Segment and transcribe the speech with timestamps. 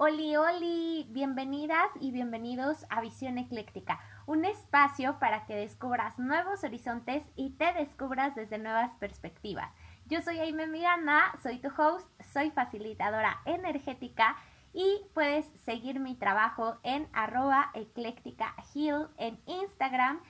[0.00, 7.24] Oli, oli, bienvenidas y bienvenidos a Visión Ecléctica, un espacio para que descubras nuevos horizontes
[7.34, 9.72] y te descubras desde nuevas perspectivas.
[10.06, 14.36] Yo soy Aime Miranda, soy tu host, soy facilitadora energética
[14.72, 18.54] y puedes seguir mi trabajo en arroba ecléctica
[19.16, 20.20] en Instagram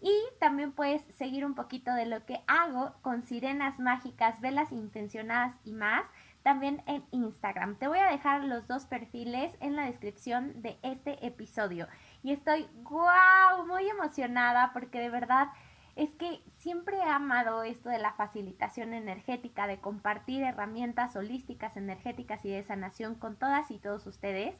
[0.00, 5.54] y también puedes seguir un poquito de lo que hago con sirenas mágicas, velas intencionadas
[5.64, 6.06] y más
[6.48, 7.76] también en Instagram.
[7.76, 11.88] Te voy a dejar los dos perfiles en la descripción de este episodio.
[12.22, 15.48] Y estoy, wow, muy emocionada porque de verdad
[15.94, 22.42] es que siempre he amado esto de la facilitación energética, de compartir herramientas holísticas, energéticas
[22.46, 24.58] y de sanación con todas y todos ustedes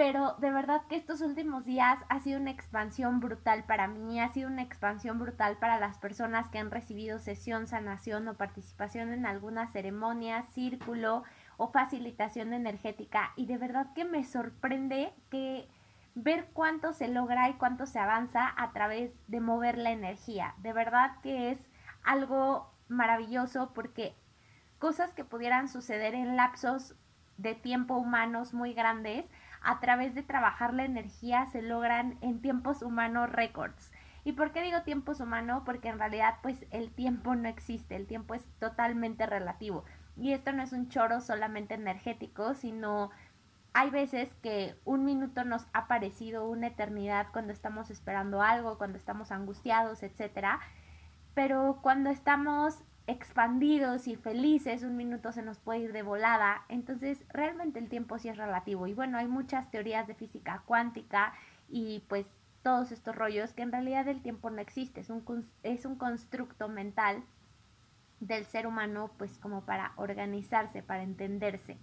[0.00, 4.30] pero de verdad que estos últimos días ha sido una expansión brutal para mí, ha
[4.30, 9.26] sido una expansión brutal para las personas que han recibido sesión, sanación o participación en
[9.26, 11.22] alguna ceremonia, círculo
[11.58, 15.68] o facilitación energética y de verdad que me sorprende que
[16.14, 20.54] ver cuánto se logra y cuánto se avanza a través de mover la energía.
[20.62, 21.68] De verdad que es
[22.04, 24.16] algo maravilloso porque
[24.78, 26.96] cosas que pudieran suceder en lapsos
[27.36, 29.30] de tiempo humanos muy grandes,
[29.62, 33.92] a través de trabajar la energía se logran en tiempos humanos récords.
[34.24, 35.62] ¿Y por qué digo tiempos humanos?
[35.64, 39.84] Porque en realidad pues el tiempo no existe, el tiempo es totalmente relativo.
[40.16, 43.10] Y esto no es un choro solamente energético, sino
[43.72, 48.98] hay veces que un minuto nos ha parecido una eternidad cuando estamos esperando algo, cuando
[48.98, 50.60] estamos angustiados, etcétera.
[51.34, 57.24] Pero cuando estamos expandidos y felices, un minuto se nos puede ir de volada, entonces
[57.28, 58.86] realmente el tiempo sí es relativo.
[58.86, 61.32] Y bueno, hay muchas teorías de física cuántica
[61.68, 62.26] y pues
[62.62, 65.24] todos estos rollos que en realidad el tiempo no existe, es un,
[65.62, 67.24] es un constructo mental
[68.20, 71.78] del ser humano pues como para organizarse, para entenderse.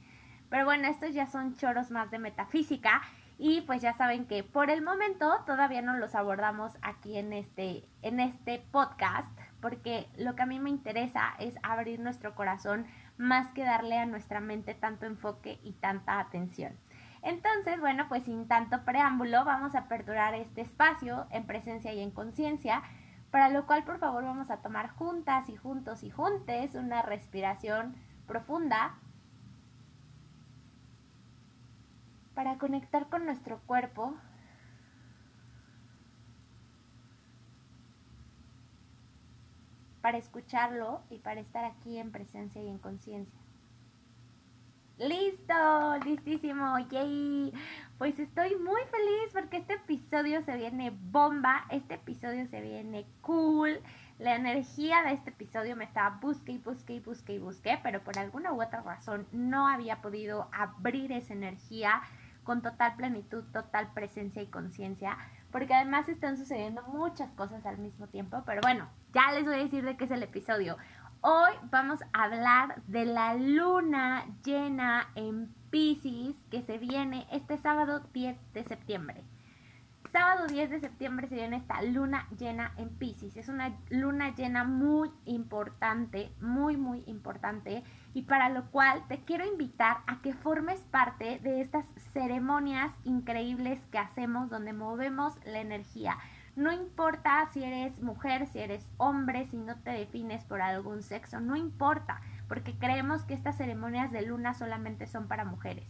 [0.50, 3.02] Pero bueno, estos ya son choros más de metafísica
[3.38, 7.90] y pues ya saben que por el momento todavía no los abordamos aquí en este,
[8.02, 12.86] en este podcast, porque lo que a mí me interesa es abrir nuestro corazón
[13.18, 16.78] más que darle a nuestra mente tanto enfoque y tanta atención.
[17.24, 22.12] Entonces, bueno, pues sin tanto preámbulo, vamos a aperturar este espacio en presencia y en
[22.12, 22.84] conciencia,
[23.32, 27.96] para lo cual por favor vamos a tomar juntas y juntos y juntes una respiración
[28.28, 28.96] profunda
[32.36, 34.16] para conectar con nuestro cuerpo
[40.08, 43.38] para escucharlo y para estar aquí en presencia y en conciencia.
[44.98, 47.54] Listo, listísimo, yay.
[47.98, 53.82] Pues estoy muy feliz porque este episodio se viene bomba, este episodio se viene cool.
[54.18, 58.02] La energía de este episodio me estaba busque y busque y busque y busque, pero
[58.02, 62.02] por alguna u otra razón no había podido abrir esa energía
[62.46, 65.18] con total plenitud, total presencia y conciencia
[65.52, 69.64] porque además están sucediendo muchas cosas al mismo tiempo, pero bueno, ya les voy a
[69.64, 70.78] decir de qué es el episodio.
[71.22, 78.02] Hoy vamos a hablar de la luna llena en Pisces que se viene este sábado
[78.14, 79.24] 10 de septiembre.
[80.12, 83.36] Sábado 10 de septiembre se viene esta luna llena en Pisces.
[83.38, 87.84] Es una luna llena muy importante, muy, muy importante.
[88.14, 93.84] Y para lo cual te quiero invitar a que formes parte de estas ceremonias increíbles
[93.92, 96.20] que hacemos donde movemos la energía.
[96.58, 101.40] No importa si eres mujer, si eres hombre, si no te defines por algún sexo,
[101.40, 105.88] no importa, porque creemos que estas ceremonias de luna solamente son para mujeres.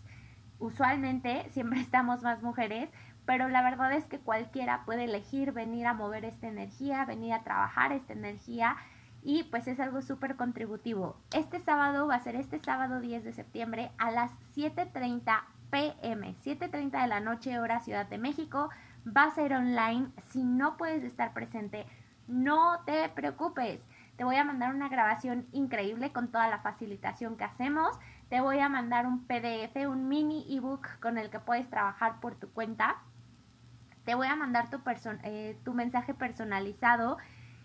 [0.60, 2.90] Usualmente siempre estamos más mujeres,
[3.26, 7.44] pero la verdad es que cualquiera puede elegir venir a mover esta energía, venir a
[7.44, 8.76] trabajar esta energía
[9.24, 11.16] y pues es algo súper contributivo.
[11.34, 17.02] Este sábado va a ser este sábado 10 de septiembre a las 7.30 pm, 7.30
[17.02, 18.70] de la noche hora Ciudad de México.
[19.16, 20.10] Va a ser online.
[20.30, 21.86] Si no puedes estar presente,
[22.28, 23.86] no te preocupes.
[24.18, 27.98] Te voy a mandar una grabación increíble con toda la facilitación que hacemos.
[28.30, 32.36] Te voy a mandar un PDF, un mini ebook con el que puedes trabajar por
[32.36, 32.98] tu cuenta
[34.08, 34.80] te voy a mandar tu,
[35.24, 37.18] eh, tu mensaje personalizado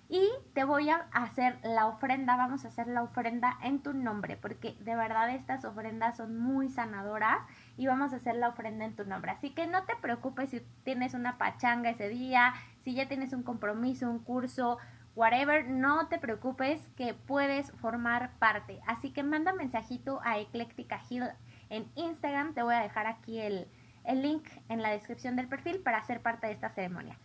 [0.08, 4.36] y te voy a hacer la ofrenda, vamos a hacer la ofrenda en tu nombre,
[4.36, 7.38] porque de verdad estas ofrendas son muy sanadoras
[7.76, 9.30] y vamos a hacer la ofrenda en tu nombre.
[9.30, 13.42] Así que no te preocupes si tienes una pachanga ese día, si ya tienes un
[13.42, 14.78] compromiso, un curso,
[15.14, 18.80] whatever, no te preocupes que puedes formar parte.
[18.86, 21.24] Así que manda mensajito a Ecléctica Hill
[21.70, 23.68] en Instagram, te voy a dejar aquí el,
[24.04, 27.18] el link en la descripción del perfil para hacer parte de esta ceremonia.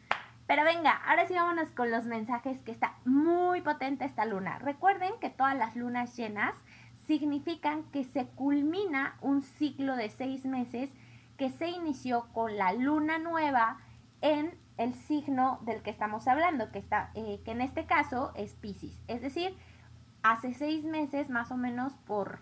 [0.48, 4.60] Pero venga, ahora sí vámonos con los mensajes que está muy potente esta luna.
[4.60, 6.56] Recuerden que todas las lunas llenas
[7.08, 10.92] significan que se culmina un ciclo de seis meses
[11.38, 13.80] que se inició con la luna nueva
[14.22, 18.54] en el signo del que estamos hablando, que, está, eh, que en este caso es
[18.54, 19.00] Pisces.
[19.08, 19.56] Es decir,
[20.22, 22.40] hace seis meses, más o menos por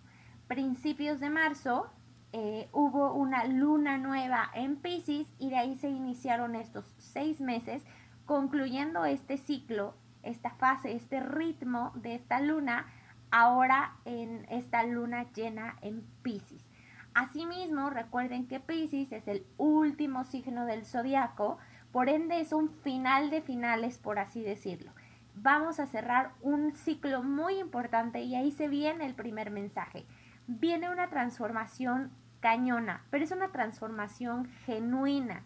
[0.48, 1.90] principios de marzo,
[2.34, 7.84] eh, hubo una luna nueva en Pisces y de ahí se iniciaron estos seis meses,
[8.26, 12.88] concluyendo este ciclo, esta fase, este ritmo de esta luna,
[13.36, 16.70] ahora en esta luna llena en Pisces.
[17.14, 21.58] Asimismo, recuerden que Pisces es el último signo del zodiaco,
[21.92, 24.94] por ende es un final de finales, por así decirlo.
[25.36, 30.06] Vamos a cerrar un ciclo muy importante y ahí se viene el primer mensaje.
[30.48, 35.44] Viene una transformación cañona, pero es una transformación genuina,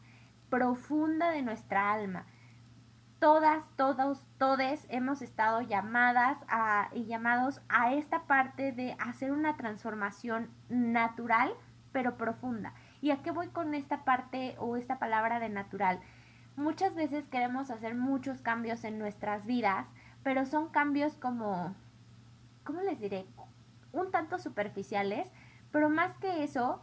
[0.51, 2.27] profunda de nuestra alma.
[3.19, 9.57] Todas, todos, todes hemos estado llamadas a, y llamados a esta parte de hacer una
[9.57, 11.53] transformación natural,
[11.91, 12.73] pero profunda.
[13.01, 15.99] ¿Y a qué voy con esta parte o esta palabra de natural?
[16.55, 19.89] Muchas veces queremos hacer muchos cambios en nuestras vidas,
[20.23, 21.75] pero son cambios como,
[22.63, 23.25] ¿cómo les diré?
[23.91, 25.29] Un tanto superficiales,
[25.71, 26.81] pero más que eso,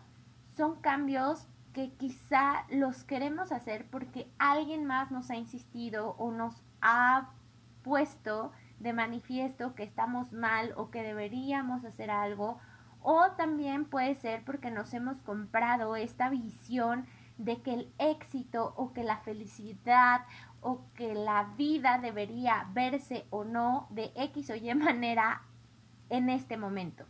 [0.50, 6.64] son cambios que quizá los queremos hacer porque alguien más nos ha insistido o nos
[6.80, 7.28] ha
[7.82, 12.58] puesto de manifiesto que estamos mal o que deberíamos hacer algo.
[13.02, 17.04] O también puede ser porque nos hemos comprado esta visión
[17.36, 20.22] de que el éxito o que la felicidad
[20.62, 25.42] o que la vida debería verse o no de X o Y manera
[26.08, 27.04] en este momento.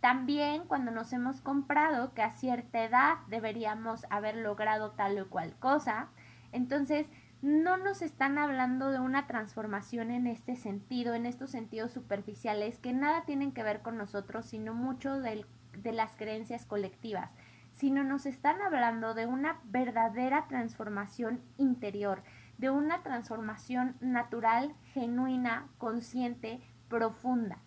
[0.00, 5.56] También cuando nos hemos comprado que a cierta edad deberíamos haber logrado tal o cual
[5.58, 6.08] cosa,
[6.52, 7.08] entonces
[7.42, 12.92] no nos están hablando de una transformación en este sentido, en estos sentidos superficiales que
[12.92, 15.44] nada tienen que ver con nosotros, sino mucho de
[15.92, 17.34] las creencias colectivas,
[17.72, 22.22] sino nos están hablando de una verdadera transformación interior,
[22.58, 27.58] de una transformación natural, genuina, consciente, profunda.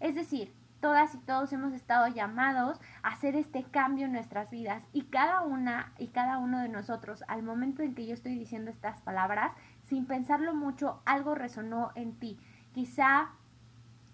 [0.00, 0.54] Es decir,
[0.84, 5.40] todas y todos hemos estado llamados a hacer este cambio en nuestras vidas y cada
[5.40, 9.52] una y cada uno de nosotros al momento en que yo estoy diciendo estas palabras,
[9.84, 12.38] sin pensarlo mucho, algo resonó en ti.
[12.74, 13.30] Quizá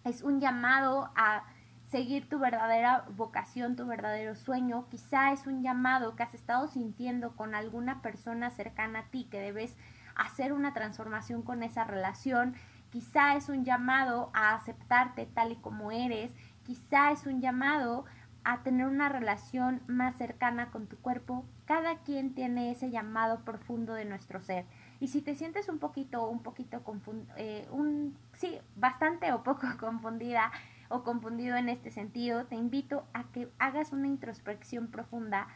[0.04, 1.42] es un llamado a
[1.88, 4.86] seguir tu verdadera vocación, tu verdadero sueño.
[4.90, 9.40] Quizá es un llamado que has estado sintiendo con alguna persona cercana a ti que
[9.40, 9.76] debes
[10.14, 12.54] hacer una transformación con esa relación.
[12.90, 16.32] Quizá es un llamado a aceptarte tal y como eres
[16.70, 18.04] quizá es un llamado
[18.44, 21.44] a tener una relación más cercana con tu cuerpo.
[21.64, 24.66] Cada quien tiene ese llamado profundo de nuestro ser.
[25.00, 29.66] Y si te sientes un poquito, un poquito confundida, eh, un, sí, bastante o poco
[29.80, 30.52] confundida
[30.88, 35.48] o confundido en este sentido, te invito a que hagas una introspección profunda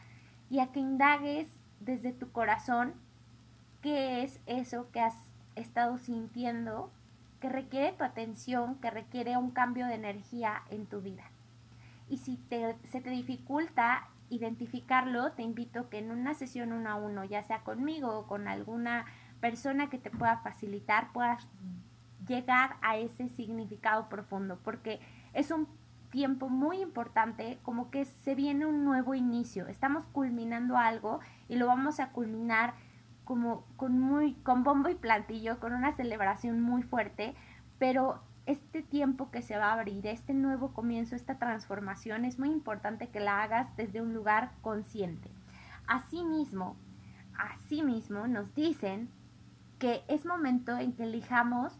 [0.49, 1.47] y a que indagues
[1.79, 2.93] desde tu corazón
[3.81, 5.15] qué es eso que has
[5.55, 6.91] estado sintiendo
[7.45, 11.25] que requiere tu atención, que requiere un cambio de energía en tu vida.
[12.09, 17.23] Y si se te dificulta identificarlo, te invito que en una sesión uno a uno,
[17.23, 19.05] ya sea conmigo o con alguna
[19.41, 21.47] persona que te pueda facilitar, puedas
[22.27, 24.99] llegar a ese significado profundo, porque
[25.33, 25.67] es un
[26.09, 31.67] tiempo muy importante, como que se viene un nuevo inicio, estamos culminando algo y lo
[31.67, 32.73] vamos a culminar
[33.25, 37.35] como con muy con bombo y plantillo, con una celebración muy fuerte,
[37.77, 42.49] pero este tiempo que se va a abrir, este nuevo comienzo, esta transformación, es muy
[42.49, 45.29] importante que la hagas desde un lugar consciente.
[45.87, 46.77] Asimismo,
[47.37, 49.09] asimismo nos dicen
[49.79, 51.77] que es momento en que elijamos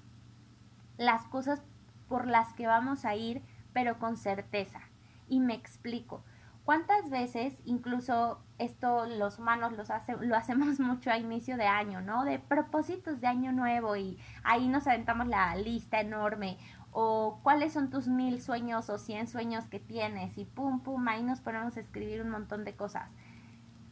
[0.97, 1.61] las cosas
[2.07, 3.41] por las que vamos a ir,
[3.73, 4.79] pero con certeza.
[5.27, 6.23] Y me explico.
[6.65, 12.01] ¿Cuántas veces, incluso esto los humanos los hace, lo hacemos mucho a inicio de año,
[12.01, 12.25] ¿no?
[12.25, 16.57] De propósitos de año nuevo y ahí nos aventamos la lista enorme
[16.91, 21.21] o cuáles son tus mil sueños o cien sueños que tienes y pum, pum, ahí
[21.21, 23.11] nos ponemos a escribir un montón de cosas.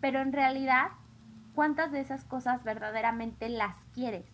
[0.02, 0.88] Pero en realidad,
[1.54, 4.26] ¿cuántas de esas cosas verdaderamente las quieres?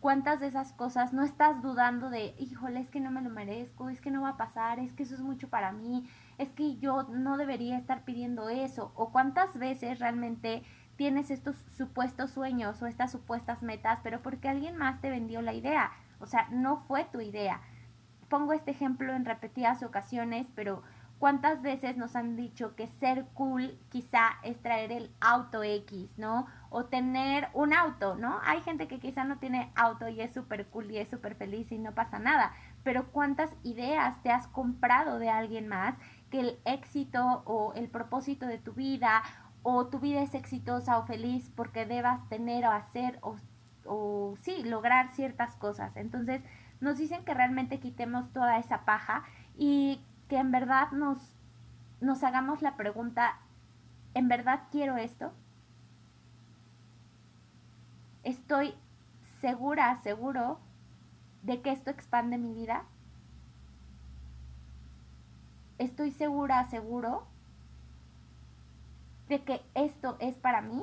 [0.00, 3.90] ¿Cuántas de esas cosas no estás dudando de, híjole, es que no me lo merezco,
[3.90, 6.76] es que no va a pasar, es que eso es mucho para mí, es que
[6.76, 10.62] yo no debería estar pidiendo eso, o cuántas veces realmente
[10.96, 15.52] tienes estos supuestos sueños o estas supuestas metas, pero porque alguien más te vendió la
[15.52, 17.60] idea, o sea, no fue tu idea.
[18.28, 20.82] Pongo este ejemplo en repetidas ocasiones, pero
[21.18, 26.46] ¿cuántas veces nos han dicho que ser cool quizá es traer el auto X, ¿no?
[26.76, 28.40] O tener un auto, ¿no?
[28.44, 31.70] Hay gente que quizá no tiene auto y es súper cool y es súper feliz
[31.70, 32.52] y no pasa nada,
[32.82, 35.94] pero cuántas ideas te has comprado de alguien más
[36.30, 39.22] que el éxito o el propósito de tu vida
[39.62, 43.36] o tu vida es exitosa o feliz porque debas tener o hacer o,
[43.84, 45.96] o sí, lograr ciertas cosas.
[45.96, 46.42] Entonces
[46.80, 49.22] nos dicen que realmente quitemos toda esa paja
[49.56, 51.36] y que en verdad nos,
[52.00, 53.38] nos hagamos la pregunta,
[54.14, 55.32] ¿en verdad quiero esto?
[58.24, 58.74] ¿Estoy
[59.42, 60.58] segura, seguro
[61.42, 62.84] de que esto expande mi vida?
[65.76, 67.26] ¿Estoy segura, seguro
[69.28, 70.82] de que esto es para mí?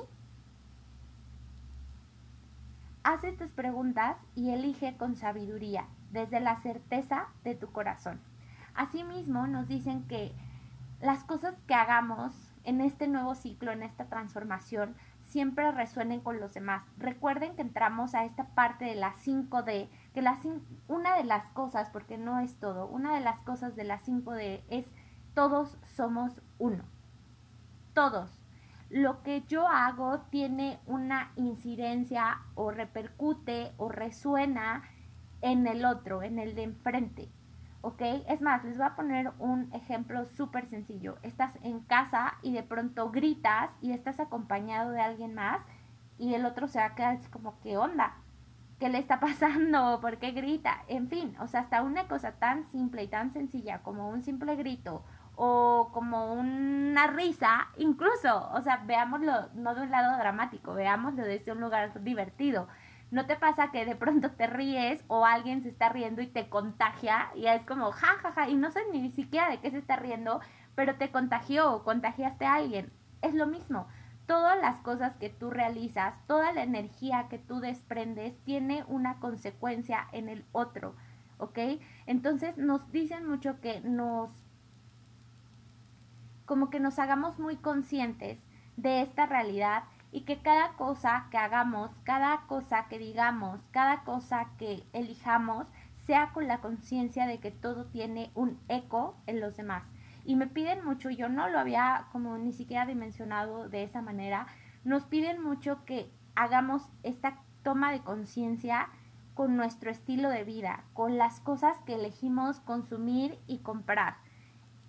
[3.02, 8.20] Haz estas preguntas y elige con sabiduría, desde la certeza de tu corazón.
[8.76, 10.32] Asimismo, nos dicen que
[11.00, 12.32] las cosas que hagamos
[12.62, 14.94] en este nuevo ciclo, en esta transformación,
[15.32, 16.84] siempre resuenen con los demás.
[16.98, 20.38] Recuerden que entramos a esta parte de la 5D, que la,
[20.88, 24.62] una de las cosas, porque no es todo, una de las cosas de la 5D
[24.68, 24.92] es
[25.34, 26.84] todos somos uno.
[27.94, 28.42] Todos.
[28.90, 34.82] Lo que yo hago tiene una incidencia o repercute o resuena
[35.40, 37.30] en el otro, en el de enfrente.
[37.82, 38.00] ¿Ok?
[38.28, 41.18] Es más, les voy a poner un ejemplo súper sencillo.
[41.22, 45.60] Estás en casa y de pronto gritas y estás acompañado de alguien más
[46.18, 48.14] y el otro se va a quedar como, ¿qué onda?
[48.78, 50.00] ¿Qué le está pasando?
[50.00, 50.84] ¿Por qué grita?
[50.88, 54.56] En fin, o sea, hasta una cosa tan simple y tan sencilla como un simple
[54.56, 61.24] grito o como una risa, incluso, o sea, veámoslo no de un lado dramático, veámoslo
[61.24, 62.68] desde un lugar divertido.
[63.12, 66.48] ¿No te pasa que de pronto te ríes o alguien se está riendo y te
[66.48, 69.76] contagia y es como ja, ja, ja, y no sé ni siquiera de qué se
[69.76, 70.40] está riendo,
[70.74, 72.90] pero te contagió o contagiaste a alguien?
[73.20, 73.86] Es lo mismo.
[74.26, 80.08] Todas las cosas que tú realizas, toda la energía que tú desprendes tiene una consecuencia
[80.12, 80.96] en el otro,
[81.36, 81.58] ¿ok?
[82.06, 84.30] Entonces nos dicen mucho que nos,
[86.46, 88.42] como que nos hagamos muy conscientes
[88.78, 94.50] de esta realidad y que cada cosa que hagamos, cada cosa que digamos, cada cosa
[94.58, 95.66] que elijamos,
[96.04, 99.90] sea con la conciencia de que todo tiene un eco en los demás.
[100.24, 104.46] Y me piden mucho, yo no lo había como ni siquiera dimensionado de esa manera,
[104.84, 108.90] nos piden mucho que hagamos esta toma de conciencia
[109.34, 114.16] con nuestro estilo de vida, con las cosas que elegimos consumir y comprar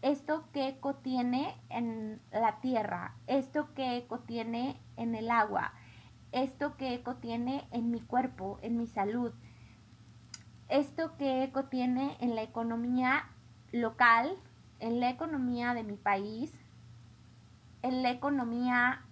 [0.04, 5.74] esto qué eco tiene en la tierra, esto qué eco tiene en el agua,
[6.32, 9.34] esto qué eco tiene en mi cuerpo, en mi salud,
[10.70, 13.30] esto qué eco tiene en la economía
[13.72, 14.38] local,
[14.80, 16.52] en la economía de mi país,
[17.82, 19.06] en la economía,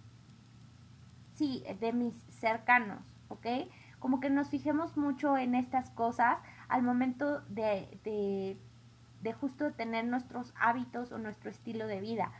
[1.34, 3.48] sí, de mis cercanos, ¿ok?
[4.00, 8.58] Como que nos fijemos mucho en estas cosas al momento de, de
[9.22, 12.32] de justo tener nuestros hábitos o nuestro estilo de vida.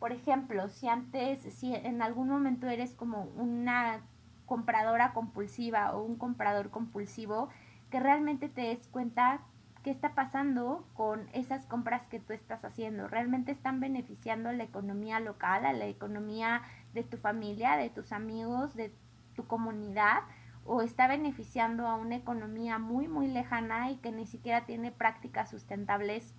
[0.00, 4.00] Por ejemplo, si antes, si en algún momento eres como una
[4.46, 7.50] compradora compulsiva o un comprador compulsivo,
[7.90, 9.42] que realmente te des cuenta
[9.84, 13.08] qué está pasando con esas compras que tú estás haciendo.
[13.08, 16.62] ¿Realmente están beneficiando a la economía local, a la economía
[16.94, 18.92] de tu familia, de tus amigos, de
[19.36, 20.22] tu comunidad?
[20.66, 25.50] o está beneficiando a una economía muy muy lejana y que ni siquiera tiene prácticas
[25.50, 26.34] sustentables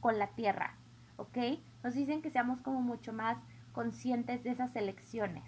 [0.00, 0.76] con la tierra,
[1.16, 1.38] ¿ok?
[1.84, 3.38] Nos dicen que seamos como mucho más
[3.70, 5.44] conscientes de esas elecciones.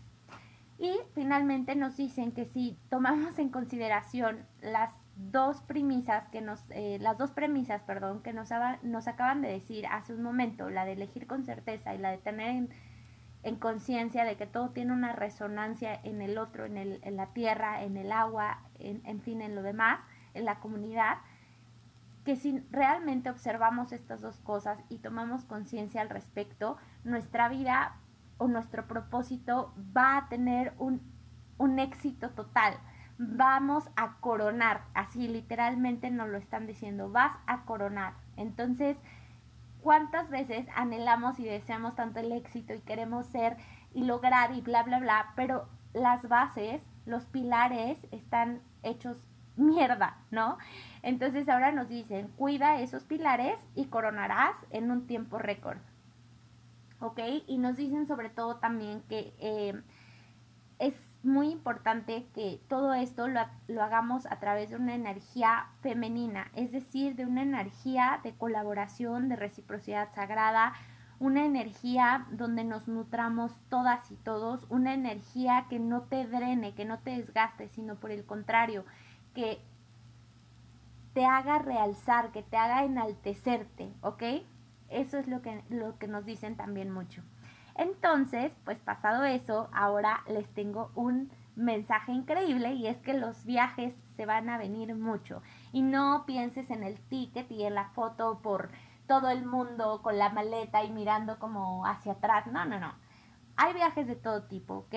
[0.79, 6.99] Y finalmente nos dicen que si tomamos en consideración las dos premisas que nos, eh,
[7.01, 8.51] las dos premisas, perdón, que nos,
[8.83, 12.19] nos acaban de decir hace un momento, la de elegir con certeza y la de
[12.19, 12.69] tener en
[13.47, 17.27] en conciencia de que todo tiene una resonancia en el otro, en, el, en la
[17.27, 20.01] tierra, en el agua, en, en fin, en lo demás,
[20.35, 21.19] en la comunidad,
[22.27, 27.95] que si realmente observamos estas dos cosas y tomamos conciencia al respecto, nuestra vida
[28.37, 31.01] o nuestro propósito va a tener un,
[31.57, 32.75] un éxito total.
[33.17, 38.15] Vamos a coronar, así literalmente nos lo están diciendo, vas a coronar.
[38.37, 38.97] Entonces,
[39.81, 43.57] cuántas veces anhelamos y deseamos tanto el éxito y queremos ser
[43.95, 49.17] y lograr y bla, bla, bla, pero las bases, los pilares están hechos
[49.57, 50.59] mierda, ¿no?
[51.03, 55.79] Entonces ahora nos dicen, cuida esos pilares y coronarás en un tiempo récord.
[57.01, 57.21] ¿Ok?
[57.47, 59.81] Y nos dicen sobre todo también que eh,
[60.79, 66.51] es muy importante que todo esto lo, lo, hagamos a través de una energía femenina,
[66.55, 70.73] es decir, de una energía de colaboración, de reciprocidad sagrada,
[71.19, 76.85] una energía donde nos nutramos todas y todos, una energía que no te drene, que
[76.85, 78.85] no te desgaste, sino por el contrario,
[79.37, 79.61] que
[81.13, 84.23] te haga realzar, que te haga enaltecerte, ¿ok?
[84.89, 87.23] Eso es lo que, lo que nos dicen también mucho.
[87.75, 93.95] Entonces, pues pasado eso, ahora les tengo un mensaje increíble y es que los viajes
[94.17, 95.43] se van a venir mucho.
[95.73, 98.71] Y no pienses en el ticket y en la foto por
[99.07, 102.47] todo el mundo con la maleta y mirando como hacia atrás.
[102.47, 102.95] No, no, no.
[103.57, 104.95] Hay viajes de todo tipo, ¿ok?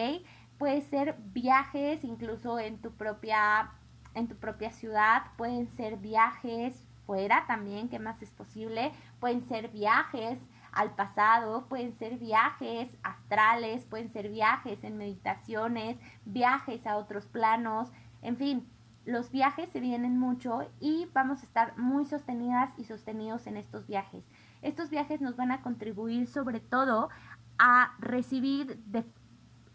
[0.57, 3.71] Puede ser viajes incluso en tu propia
[4.13, 9.69] en tu propia ciudad, pueden ser viajes fuera también, que más es posible, pueden ser
[9.69, 10.39] viajes
[10.71, 17.91] al pasado, pueden ser viajes astrales, pueden ser viajes en meditaciones, viajes a otros planos,
[18.21, 18.69] en fin,
[19.05, 23.87] los viajes se vienen mucho y vamos a estar muy sostenidas y sostenidos en estos
[23.87, 24.29] viajes.
[24.61, 27.09] Estos viajes nos van a contribuir sobre todo
[27.57, 29.03] a recibir de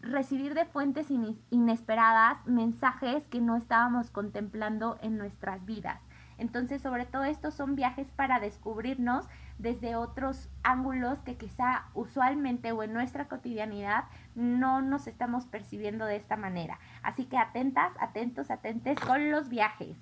[0.05, 1.07] recibir de fuentes
[1.49, 6.01] inesperadas mensajes que no estábamos contemplando en nuestras vidas.
[6.37, 9.25] Entonces, sobre todo estos son viajes para descubrirnos
[9.57, 16.17] desde otros ángulos que quizá usualmente o en nuestra cotidianidad no nos estamos percibiendo de
[16.17, 16.77] esta manera.
[17.03, 19.97] Así que atentas, atentos, atentes con los viajes.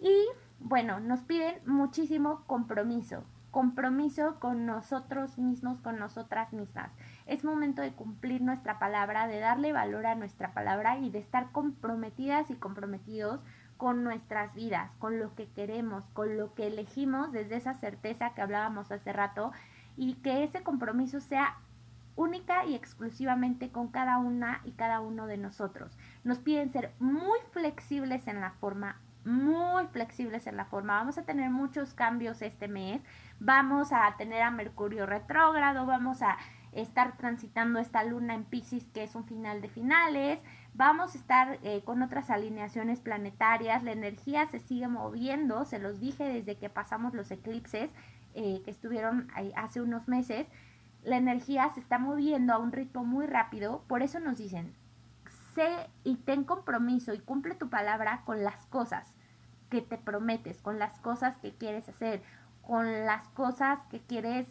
[0.00, 0.26] Y
[0.60, 6.96] bueno, nos piden muchísimo compromiso compromiso con nosotros mismos, con nosotras mismas.
[7.30, 11.52] Es momento de cumplir nuestra palabra, de darle valor a nuestra palabra y de estar
[11.52, 13.38] comprometidas y comprometidos
[13.76, 18.42] con nuestras vidas, con lo que queremos, con lo que elegimos desde esa certeza que
[18.42, 19.52] hablábamos hace rato
[19.96, 21.56] y que ese compromiso sea
[22.16, 25.96] única y exclusivamente con cada una y cada uno de nosotros.
[26.24, 30.96] Nos piden ser muy flexibles en la forma, muy flexibles en la forma.
[30.96, 33.04] Vamos a tener muchos cambios este mes.
[33.38, 36.36] Vamos a tener a Mercurio retrógrado, vamos a
[36.72, 40.40] estar transitando esta luna en Pisces que es un final de finales.
[40.74, 43.82] Vamos a estar eh, con otras alineaciones planetarias.
[43.82, 47.90] La energía se sigue moviendo, se los dije desde que pasamos los eclipses
[48.34, 50.46] eh, que estuvieron hace unos meses.
[51.02, 54.74] La energía se está moviendo a un ritmo muy rápido, por eso nos dicen,
[55.54, 59.16] sé y ten compromiso y cumple tu palabra con las cosas
[59.70, 62.22] que te prometes, con las cosas que quieres hacer,
[62.62, 64.46] con las cosas que quieres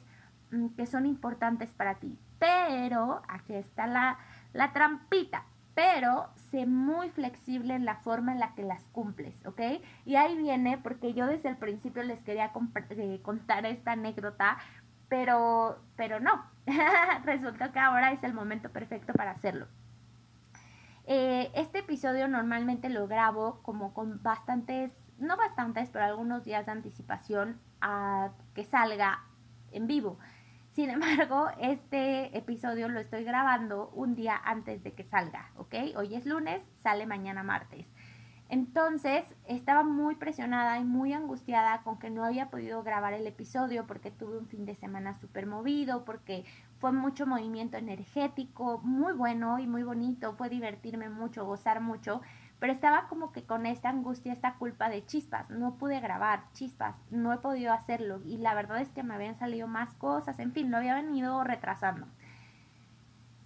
[0.76, 2.18] que son importantes para ti.
[2.40, 4.18] Pero, aquí está la,
[4.54, 5.44] la trampita,
[5.76, 9.62] pero sé muy flexible en la forma en la que las cumples, ¿ok?
[10.06, 12.52] Y ahí viene, porque yo desde el principio les quería
[12.90, 14.58] eh, contar esta anécdota,
[15.08, 16.44] pero, pero no,
[17.24, 19.68] resulta que ahora es el momento perfecto para hacerlo.
[21.06, 26.72] Eh, este episodio normalmente lo grabo como con bastantes, no bastantes, pero algunos días de
[26.72, 29.24] anticipación a que salga
[29.72, 30.20] en vivo.
[30.72, 35.76] Sin embargo, este episodio lo estoy grabando un día antes de que salga, ¿ok?
[35.98, 37.88] Hoy es lunes, sale mañana martes.
[38.50, 43.86] Entonces estaba muy presionada y muy angustiada con que no había podido grabar el episodio
[43.86, 46.46] porque tuve un fin de semana súper movido, porque
[46.80, 52.22] fue mucho movimiento energético, muy bueno y muy bonito, fue divertirme mucho, gozar mucho,
[52.60, 56.96] pero estaba como que con esta angustia, esta culpa de chispas, no pude grabar chispas,
[57.10, 60.52] no he podido hacerlo y la verdad es que me habían salido más cosas, en
[60.52, 62.08] fin, lo había venido retrasando.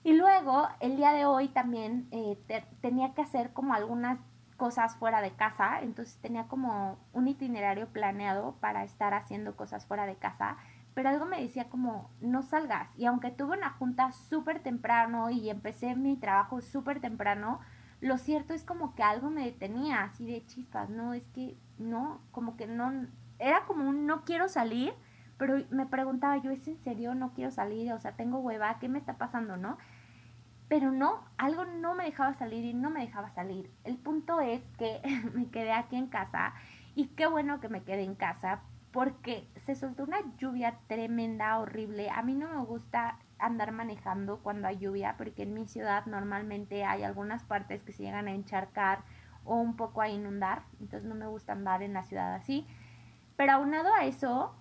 [0.04, 2.38] Y luego, el día de hoy también eh,
[2.82, 4.20] tenía que hacer como algunas
[4.58, 10.06] cosas fuera de casa, entonces tenía como un itinerario planeado para estar haciendo cosas fuera
[10.06, 10.58] de casa,
[10.94, 15.50] pero algo me decía como no salgas y aunque tuve una junta súper temprano y
[15.50, 17.60] empecé mi trabajo súper temprano,
[18.04, 22.20] lo cierto es como que algo me detenía así de chispas, no, es que no,
[22.32, 23.08] como que no,
[23.40, 24.94] era como un no quiero salir,
[25.38, 27.16] pero me preguntaba yo, ¿es en serio?
[27.16, 29.78] No quiero salir, o sea, tengo hueva, ¿qué me está pasando, no?
[30.68, 33.72] Pero no, algo no me dejaba salir y no me dejaba salir.
[33.86, 35.02] El punto es que
[35.34, 36.54] me quedé aquí en casa
[36.96, 38.64] y qué bueno que me quedé en casa
[38.94, 42.10] porque se soltó una lluvia tremenda, horrible.
[42.10, 46.86] A mí no me gusta andar manejando cuando hay lluvia porque en mi ciudad normalmente
[46.86, 49.04] hay algunas partes que se llegan a encharcar
[49.44, 52.66] o un poco a inundar, entonces no me gusta andar en la ciudad así.
[53.36, 54.56] Pero aunado a eso,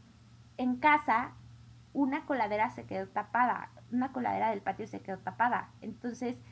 [0.56, 1.34] en casa
[1.92, 5.68] una coladera se quedó tapada una coladera del patio se quedó tapada.
[5.80, 6.42] Entonces,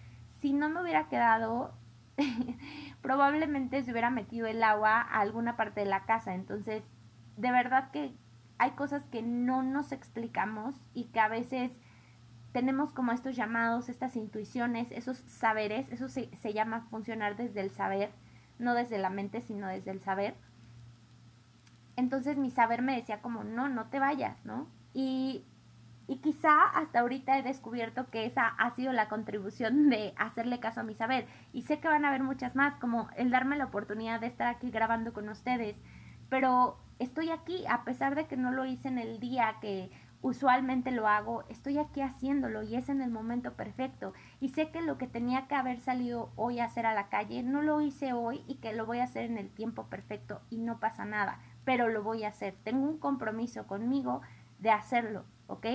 [0.41, 1.75] si no me hubiera quedado,
[3.03, 6.35] probablemente se hubiera metido el agua a alguna parte de la casa.
[6.35, 6.87] Entonces,
[7.41, 8.13] de verdad que
[8.59, 11.73] hay cosas que no nos explicamos y que a veces
[12.53, 17.71] tenemos como estos llamados, estas intuiciones, esos saberes, eso se, se llama funcionar desde el
[17.71, 18.11] saber,
[18.59, 20.35] no desde la mente, sino desde el saber.
[21.97, 24.67] Entonces mi saber me decía como, no, no te vayas, ¿no?
[24.93, 25.45] Y
[26.11, 30.81] y quizá hasta ahorita he descubierto que esa ha sido la contribución de hacerle caso
[30.81, 31.29] a mi saber.
[31.53, 34.49] Y sé que van a haber muchas más, como el darme la oportunidad de estar
[34.49, 35.81] aquí grabando con ustedes,
[36.29, 39.91] pero estoy aquí a pesar de que no lo hice en el día que
[40.23, 44.13] usualmente lo hago, estoy aquí haciéndolo y es en el momento perfecto.
[44.39, 47.43] Y sé que lo que tenía que haber salido hoy a hacer a la calle,
[47.43, 50.59] no lo hice hoy y que lo voy a hacer en el tiempo perfecto y
[50.59, 52.55] no pasa nada, pero lo voy a hacer.
[52.65, 54.21] Tengo un compromiso conmigo
[54.59, 55.67] de hacerlo, ¿ok?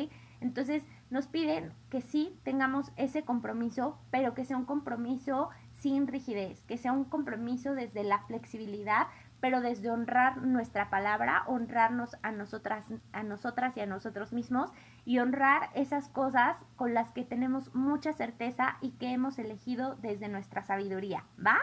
[0.41, 6.63] Entonces nos piden que sí tengamos ese compromiso, pero que sea un compromiso sin rigidez,
[6.63, 9.07] que sea un compromiso desde la flexibilidad,
[9.45, 14.71] pero desde honrar nuestra palabra, honrarnos a nosotras, a nosotras y a nosotros mismos
[15.05, 20.29] y honrar esas cosas con las que tenemos mucha certeza y que hemos elegido desde
[20.29, 21.59] nuestra sabiduría, ¿va?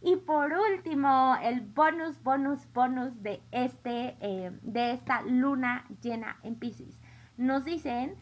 [0.00, 6.54] Y por último, el bonus, bonus, bonus de, este, eh, de esta luna llena en
[6.54, 6.98] Pisces.
[7.36, 8.14] Nos dicen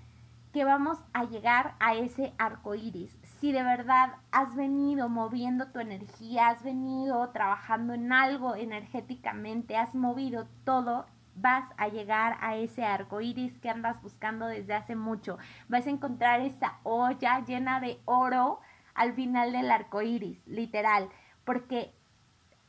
[0.53, 3.16] que vamos a llegar a ese arco iris.
[3.40, 9.94] Si de verdad has venido moviendo tu energía, has venido trabajando en algo energéticamente, has
[9.94, 15.38] movido todo, vas a llegar a ese arco iris que andas buscando desde hace mucho.
[15.68, 18.61] Vas a encontrar esa olla llena de oro
[18.92, 21.09] al final del arco iris, literal,
[21.46, 21.94] porque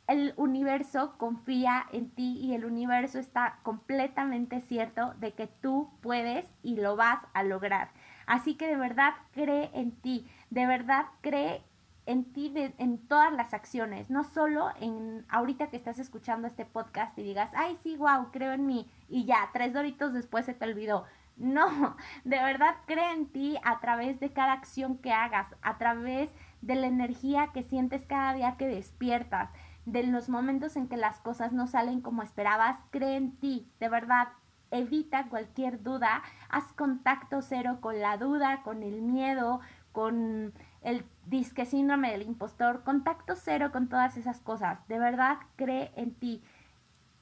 [0.08, 6.50] el universo confía en ti y el universo está completamente cierto de que tú puedes
[6.64, 7.92] y lo vas a lograr.
[8.26, 11.64] Así que de verdad cree en ti, de verdad cree
[12.06, 17.18] en ti en todas las acciones, no solo en ahorita que estás escuchando este podcast
[17.18, 20.66] y digas, ay, sí, wow, creo en mí y ya, tres doritos después se te
[20.66, 21.06] olvidó.
[21.38, 26.30] No, de verdad cree en ti a través de cada acción que hagas, a través
[26.62, 29.50] de la energía que sientes cada día que despiertas
[29.86, 33.90] de los momentos en que las cosas no salen como esperabas, cree en ti, de
[33.90, 34.28] verdad,
[34.72, 39.60] evita cualquier duda, haz contacto cero con la duda, con el miedo,
[39.92, 45.92] con el disque síndrome del impostor, contacto cero con todas esas cosas, de verdad, cree
[45.96, 46.44] en ti.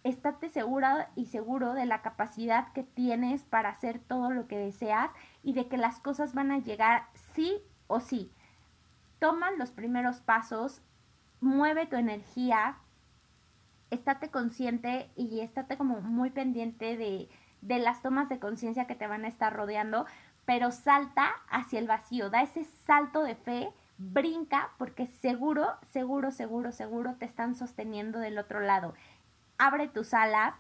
[0.04, 5.12] Estate segura y seguro de la capacidad que tienes para hacer todo lo que deseas
[5.44, 8.32] y de que las cosas van a llegar sí o sí.
[9.20, 10.82] Toma los primeros pasos,
[11.42, 12.78] mueve tu energía,
[13.92, 17.28] estate consciente y estate como muy pendiente de,
[17.62, 20.06] de las tomas de conciencia que te van a estar rodeando,
[20.50, 26.72] pero salta hacia el vacío, da ese salto de fe, brinca porque seguro, seguro, seguro,
[26.72, 28.96] seguro te están sosteniendo del otro lado.
[29.60, 30.56] Abre tus alas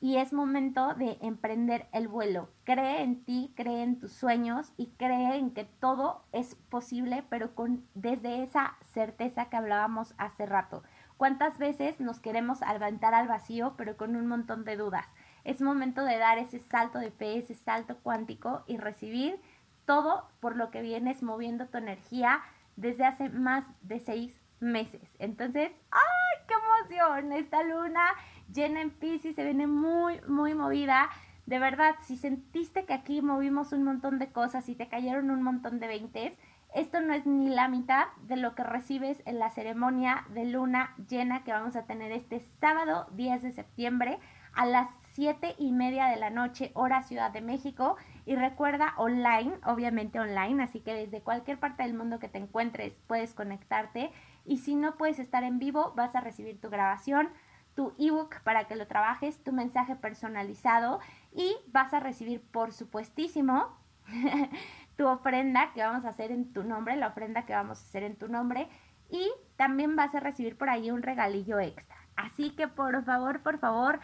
[0.00, 2.48] y es momento de emprender el vuelo.
[2.64, 7.54] Cree en ti, cree en tus sueños y cree en que todo es posible, pero
[7.54, 10.82] con desde esa certeza que hablábamos hace rato.
[11.18, 15.06] ¿Cuántas veces nos queremos aventar al vacío, pero con un montón de dudas?
[15.46, 19.40] Es momento de dar ese salto de fe, ese salto cuántico y recibir
[19.84, 22.40] todo por lo que vienes moviendo tu energía
[22.74, 25.08] desde hace más de seis meses.
[25.20, 26.54] Entonces, ¡ay, qué
[26.88, 27.32] emoción!
[27.32, 28.08] Esta luna
[28.52, 31.10] llena en Pisces se viene muy, muy movida.
[31.46, 35.44] De verdad, si sentiste que aquí movimos un montón de cosas y te cayeron un
[35.44, 36.36] montón de veintes,
[36.74, 40.92] esto no es ni la mitad de lo que recibes en la ceremonia de luna
[41.08, 44.18] llena que vamos a tener este sábado 10 de septiembre
[44.52, 47.96] a las 7 y media de la noche, hora Ciudad de México.
[48.26, 53.00] Y recuerda online, obviamente online, así que desde cualquier parte del mundo que te encuentres
[53.06, 54.12] puedes conectarte.
[54.44, 57.30] Y si no puedes estar en vivo, vas a recibir tu grabación
[57.74, 60.98] tu ebook para que lo trabajes, tu mensaje personalizado
[61.34, 63.76] y vas a recibir, por supuestísimo,
[64.96, 68.02] tu ofrenda que vamos a hacer en tu nombre, la ofrenda que vamos a hacer
[68.02, 68.70] en tu nombre
[69.10, 71.96] y también vas a recibir por ahí un regalillo extra.
[72.16, 74.00] Así que por favor, por favor,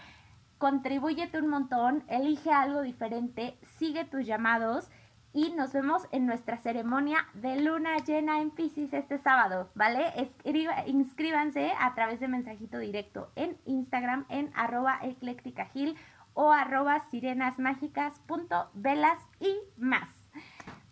[0.63, 4.89] contribúyete un montón, elige algo diferente, sigue tus llamados
[5.33, 10.13] y nos vemos en nuestra ceremonia de luna llena en Pisces este sábado, ¿vale?
[10.87, 15.97] Inscríbanse a través de mensajito directo en Instagram en arroba eclécticagil
[16.33, 20.11] o arroba sirenasmágicas.velas y más.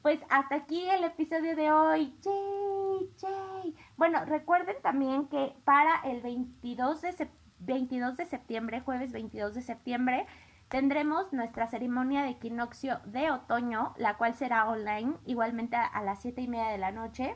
[0.03, 2.13] Pues hasta aquí el episodio de hoy.
[2.23, 3.11] ¡Yay!
[3.19, 3.77] ¡Yay!
[3.97, 10.27] Bueno, recuerden también que para el 22 de, 22 de septiembre, jueves 22 de septiembre,
[10.71, 16.43] Tendremos nuestra ceremonia de equinoccio de otoño, la cual será online, igualmente a, las 7
[16.43, 17.35] y media de la noche.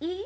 [0.00, 0.24] Y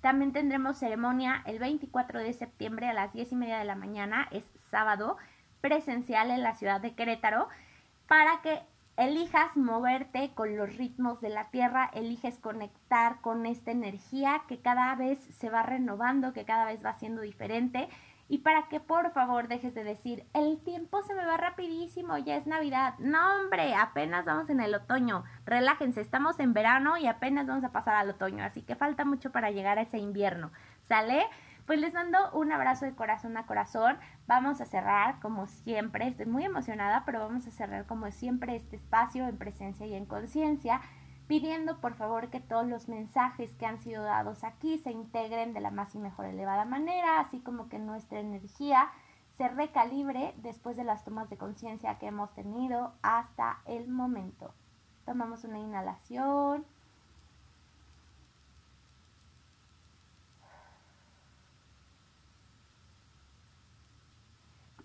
[0.00, 4.26] también tendremos ceremonia el 24 de septiembre a las 10 y media de la mañana,
[4.32, 5.16] es sábado,
[5.60, 7.48] presencial en la ciudad de Querétaro,
[8.08, 8.60] para que
[8.96, 14.96] elijas moverte con los ritmos de la tierra, eliges conectar con esta energía que cada
[14.96, 17.88] vez se va renovando, que cada vez va siendo diferente
[18.28, 22.36] y para que por favor dejes de decir, el tiempo se me va rapidísimo, ya
[22.36, 22.94] es Navidad.
[22.98, 25.24] No, hombre, apenas vamos en el otoño.
[25.46, 29.32] Relájense, estamos en verano y apenas vamos a pasar al otoño, así que falta mucho
[29.32, 30.52] para llegar a ese invierno.
[30.82, 31.26] ¿Sale?
[31.68, 33.98] Pues les mando un abrazo de corazón a corazón.
[34.26, 36.06] Vamos a cerrar como siempre.
[36.08, 40.06] Estoy muy emocionada, pero vamos a cerrar como siempre este espacio en presencia y en
[40.06, 40.80] conciencia
[41.28, 45.60] pidiendo por favor que todos los mensajes que han sido dados aquí se integren de
[45.60, 48.90] la más y mejor elevada manera, así como que nuestra energía
[49.36, 54.52] se recalibre después de las tomas de conciencia que hemos tenido hasta el momento.
[55.04, 56.66] Tomamos una inhalación.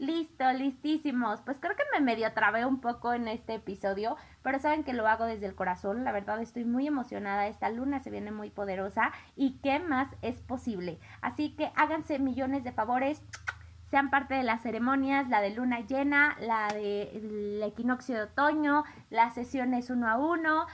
[0.04, 1.40] Listo, listísimos.
[1.40, 5.08] Pues creo que me medio trabé un poco en este episodio, pero saben que lo
[5.08, 6.04] hago desde el corazón.
[6.04, 7.48] La verdad estoy muy emocionada.
[7.48, 11.00] Esta luna se viene muy poderosa y qué más es posible.
[11.22, 13.22] Así que háganse millones de favores.
[13.86, 19.34] Sean parte de las ceremonias, la de luna llena, la del equinoccio de otoño, las
[19.34, 20.66] sesiones uno a uno.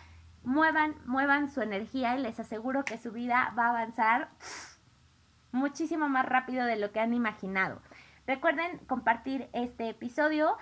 [0.43, 4.29] Muevan, muevan su energía y les aseguro que su vida va a avanzar
[5.51, 7.79] muchísimo más rápido de lo que han imaginado.
[8.29, 10.55] Recuerden compartir este episodio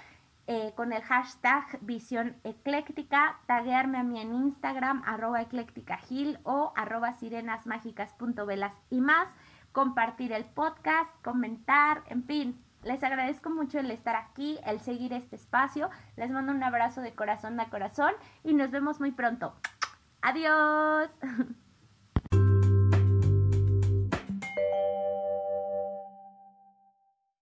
[0.48, 7.12] eh, con el hashtag visión ecléctica, taguearme a mí en Instagram, arroba eclécticagil o arroba
[7.12, 9.28] sirenasmágicas.velas y más,
[9.74, 12.64] compartir el podcast, comentar, en fin.
[12.84, 15.90] Les agradezco mucho el estar aquí, el seguir este espacio.
[16.16, 18.14] Les mando un abrazo de corazón a corazón
[18.46, 19.54] y nos vemos muy pronto.
[20.22, 21.12] Adiós.